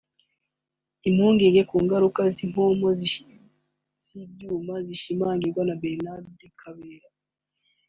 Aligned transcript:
Impungenge 1.09 1.61
ku 1.69 1.75
ngaruka 1.83 2.21
z’impombo 2.33 2.87
z’ibyuma 4.09 4.75
zishimangirwa 4.87 5.61
na 5.65 5.75
Bernard 5.81 6.25
Kabera 6.61 7.07